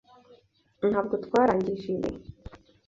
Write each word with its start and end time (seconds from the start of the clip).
Ntabwo 0.89 1.15
twarangije 1.25 1.87
ibi. 1.95 2.11